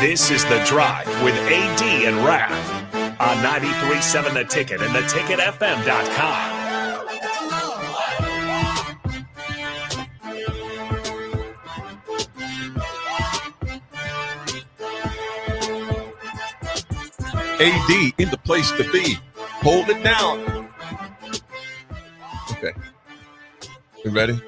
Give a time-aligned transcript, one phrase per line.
[0.00, 2.52] This is The Drive with AD and Raf
[3.20, 6.58] on 93.7 The Ticket and theticketfm.com.
[17.60, 19.18] AD in the place to be.
[19.62, 20.68] Hold it down.
[22.52, 22.72] Okay.
[24.04, 24.40] We ready?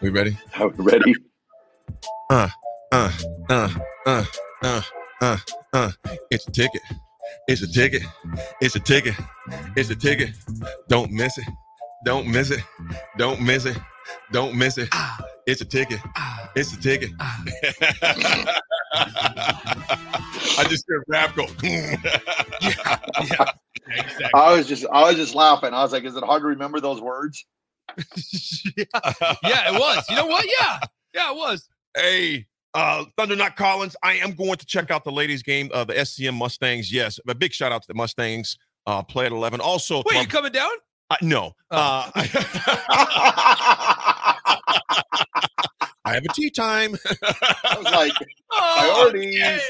[0.00, 0.38] We ready?
[0.58, 1.14] Are we ready?
[2.30, 2.48] Uh,
[2.90, 3.12] uh,
[3.50, 3.68] uh,
[4.06, 4.24] uh,
[4.62, 4.82] uh,
[5.20, 5.38] uh,
[5.72, 5.90] uh.
[6.30, 6.82] It's a ticket.
[7.48, 8.02] It's a ticket.
[8.60, 9.14] It's a ticket.
[9.76, 10.30] It's a ticket.
[10.88, 11.44] Don't miss it.
[12.04, 12.62] Don't miss it.
[13.18, 13.76] Don't miss it.
[14.32, 14.88] Don't miss it.
[15.46, 16.00] It's a ticket.
[16.54, 17.10] It's a ticket.
[20.58, 21.46] I just heard rap go.
[21.62, 21.96] yeah,
[22.62, 23.50] yeah,
[23.88, 24.30] exactly.
[24.34, 25.74] I was just I was just laughing.
[25.74, 27.44] I was like, is it hard to remember those words?
[28.76, 28.84] yeah.
[29.44, 30.04] yeah, it was.
[30.08, 30.46] You know what?
[30.60, 30.78] Yeah,
[31.14, 31.68] yeah, it was.
[31.96, 35.86] Hey, uh, Thunder Not Collins, I am going to check out the ladies' game of
[35.88, 36.92] the SCM Mustangs.
[36.92, 38.56] Yes, a big shout out to the Mustangs.
[38.86, 39.60] Uh, play at eleven.
[39.60, 40.70] Also, wait, you coming down?
[41.10, 41.52] Uh, no.
[41.72, 42.10] Oh.
[42.14, 42.22] Uh,
[46.04, 46.94] I have a tea time.
[47.22, 48.12] I was like,
[48.52, 49.40] Oh, priorities.
[49.42, 49.60] okay.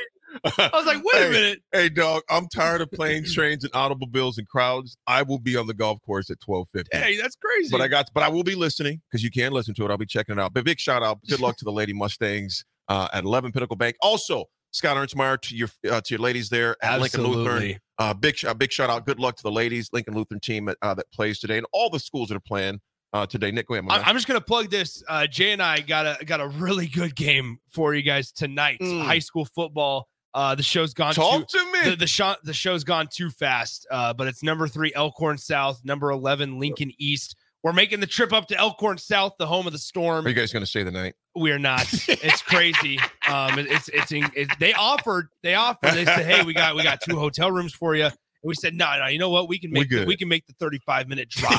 [0.58, 1.58] I was like, wait a Hey, minute.
[1.72, 4.98] Hey, dog, I'm tired of planes, trains, and automobiles and crowds.
[5.06, 6.84] I will be on the golf course at 12:50.
[6.92, 7.70] Hey, that's crazy.
[7.70, 9.90] But I got, but I will be listening because you can listen to it.
[9.90, 10.52] I'll be checking it out.
[10.52, 13.96] But big shout out, good luck to the Lady Mustangs uh, at 11 Pinnacle Bank.
[14.02, 17.78] Also, Scott Ernstmeyer to your uh, to your ladies there at Lincoln Lutheran.
[17.98, 19.06] Uh, big big shout out.
[19.06, 22.00] Good luck to the ladies Lincoln Lutheran team uh, that plays today and all the
[22.00, 22.80] schools that are playing
[23.12, 23.50] uh, today.
[23.50, 23.84] Nick, go ahead.
[23.88, 24.04] I- man.
[24.06, 25.02] I'm just gonna plug this.
[25.08, 28.78] Uh, Jay and I got a got a really good game for you guys tonight.
[28.80, 29.02] Mm.
[29.04, 30.08] High school football.
[30.34, 31.90] Uh, the show's gone too, Talk to me.
[31.90, 33.86] the the, show, the show's gone too fast.
[33.90, 37.36] Uh, but it's number three Elkhorn South, number eleven Lincoln East.
[37.66, 40.24] We're making the trip up to Elkhorn South, the home of the Storm.
[40.24, 41.14] are you guys going to stay the night?
[41.34, 41.84] We are not.
[42.08, 43.00] It's crazy.
[43.28, 46.76] Um, it- it's it's in- it, they offered they offered they said, hey, we got
[46.76, 48.04] we got two hotel rooms for you.
[48.04, 49.48] And we said, no, no, you know what?
[49.48, 51.58] We can make the, we can make the 35 minute drive,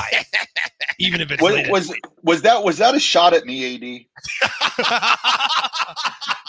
[0.98, 1.70] even if it's Was, late.
[1.70, 3.82] was was that was that a shot at me, AD?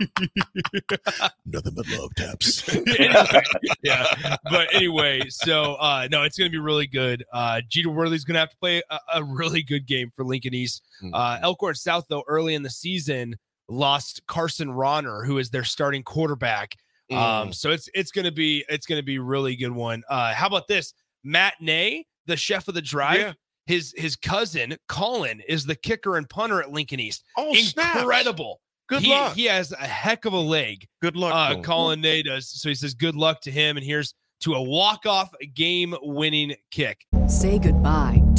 [1.46, 2.68] Nothing but love taps.
[3.82, 4.36] yeah.
[4.50, 7.24] But anyway, so uh no, it's gonna be really good.
[7.32, 10.82] Uh Jeter Worthy's gonna have to play a, a really good game for Lincoln East.
[11.00, 11.14] Hmm.
[11.14, 13.36] Uh Elkhorn South, though, early in the season
[13.68, 16.74] lost Carson Ronner, who is their starting quarterback.
[17.10, 17.16] Mm.
[17.16, 20.02] Um, so it's it's gonna be it's gonna be really good one.
[20.08, 20.94] Uh how about this?
[21.22, 23.20] Matt Nay, the chef of the drive.
[23.20, 23.32] Yeah.
[23.66, 27.22] His his cousin Colin is the kicker and punter at Lincoln East.
[27.36, 28.00] oh, snaps.
[28.00, 28.60] Incredible.
[28.90, 29.36] Good he, luck.
[29.36, 31.32] he has a heck of a leg Good luck.
[31.32, 31.62] uh, Colin.
[31.62, 32.50] Colin Nay does.
[32.50, 33.76] So he says, good luck to him.
[33.76, 37.06] And here's to a walk-off game-winning kick.
[37.28, 38.19] Say goodbye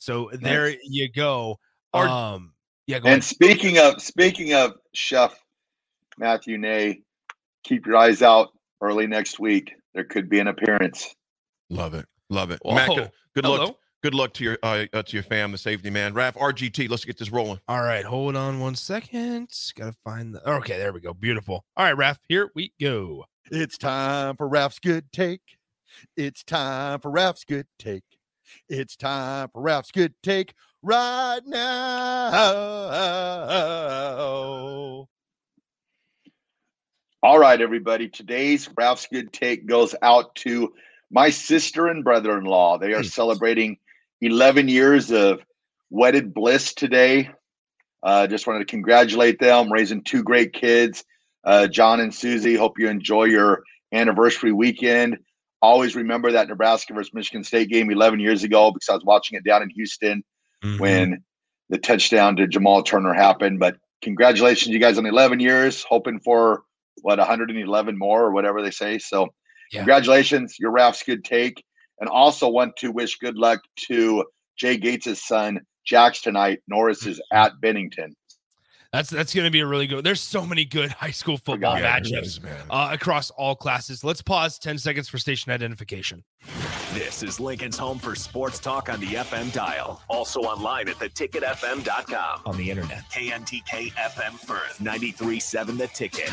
[0.00, 1.58] So there you go.
[1.92, 2.52] Or- um,
[2.86, 3.24] yeah, go And ahead.
[3.24, 5.38] speaking of speaking of Chef
[6.18, 7.02] Matthew Nay,
[7.62, 8.48] keep your eyes out
[8.80, 9.72] early next week.
[9.94, 11.14] There could be an appearance.
[11.68, 12.06] Love it.
[12.30, 12.58] Love it.
[12.64, 12.74] Whoa.
[12.74, 13.64] Matt, good, good Hello.
[13.66, 13.76] luck.
[14.02, 16.14] Good luck to your uh, uh, to your fam, the safety man.
[16.14, 16.88] Raf RGT.
[16.88, 17.60] Let's get this rolling.
[17.68, 19.50] All right, hold on one second.
[19.76, 20.50] Gotta find the.
[20.50, 21.12] Okay, there we go.
[21.12, 21.64] Beautiful.
[21.76, 23.26] All right, Raf, here we go.
[23.50, 25.42] It's time for Raf's good take.
[26.16, 28.04] It's time for Raf's good take.
[28.68, 32.30] It's time for Raf's good take right now.
[37.22, 38.08] All right, everybody.
[38.08, 40.72] Today's Raf's Good Take goes out to
[41.10, 42.78] my sister and brother in law.
[42.78, 43.76] They are celebrating
[44.22, 45.40] 11 years of
[45.90, 47.28] wedded bliss today.
[48.02, 51.04] Uh, just wanted to congratulate them, raising two great kids,
[51.44, 52.54] uh, John and Susie.
[52.54, 55.18] Hope you enjoy your anniversary weekend.
[55.62, 59.36] Always remember that Nebraska versus Michigan State game 11 years ago because I was watching
[59.36, 60.22] it down in Houston
[60.64, 60.78] Mhm.
[60.80, 61.24] when
[61.68, 63.58] the touchdown to Jamal Turner happened.
[63.60, 65.84] But congratulations, you guys, on 11 years.
[65.88, 66.62] Hoping for
[67.02, 68.98] what 111 more or whatever they say.
[68.98, 69.28] So,
[69.72, 69.80] Yeah.
[69.80, 71.62] congratulations, your Raf's good take,
[72.00, 74.24] and also want to wish good luck to
[74.56, 76.60] Jay Gates' son Jax tonight.
[76.68, 78.14] Norris is at Bennington.
[78.92, 80.02] That's that's going to be a really good.
[80.04, 82.56] There's so many good high school football Yeah, matchups is, man.
[82.70, 84.02] uh, across all classes.
[84.02, 86.24] Let's pause 10 seconds for station identification.
[86.92, 90.02] This is Lincoln's home for sports talk on the FM dial.
[90.08, 92.40] Also online at theticketfm.com.
[92.46, 93.04] on the internet.
[93.12, 96.30] KNTK FM Firth, 93.7 The Ticket.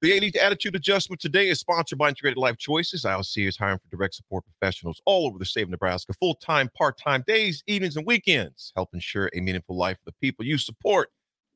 [0.00, 3.02] The Elite Attitude Adjustment today is sponsored by Integrated Life Choices.
[3.04, 6.68] ILC is hiring for direct support professionals all over the state of Nebraska, full time,
[6.76, 8.72] part time, days, evenings, and weekends.
[8.76, 11.08] Help ensure a meaningful life for the people you support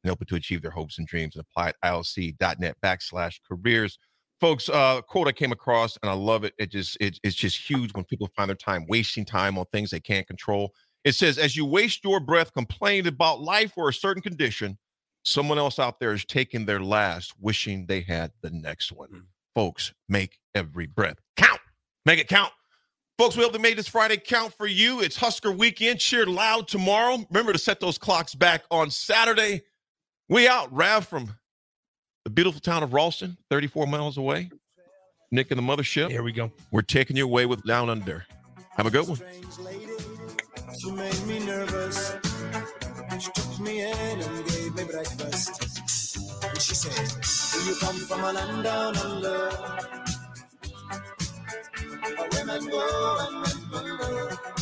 [0.02, 1.37] and help to achieve their hopes and dreams.
[1.37, 3.99] And apply at ilc.net backslash careers.
[4.40, 6.54] Folks, uh, a quote I came across and I love it.
[6.58, 9.90] It just it, it's just huge when people find their time wasting time on things
[9.90, 10.72] they can't control.
[11.04, 14.78] It says, as you waste your breath complaining about life or a certain condition,
[15.25, 19.25] someone else out there is taking their last, wishing they had the next one.
[19.55, 21.60] Folks, make every breath count.
[22.06, 22.52] Make it count.
[23.19, 25.00] Folks, we hope they made this Friday count for you.
[25.00, 26.00] It's Husker weekend.
[26.00, 27.25] Cheer loud tomorrow.
[27.31, 29.62] Remember to set those clocks back on Saturday.
[30.32, 31.29] We out, Raf from
[32.25, 34.49] the beautiful town of Ralston, 34 miles away.
[35.31, 36.08] Nick and the mothership.
[36.08, 36.50] Here we go.
[36.70, 38.25] We're taking you away with Down Under.
[38.79, 39.19] Have a good one.
[40.79, 42.17] She made me nervous.
[43.20, 45.84] She took me in and gave me breakfast.
[46.44, 49.50] And she said, Do you come from a land down under?
[52.17, 54.61] Where women go and men go.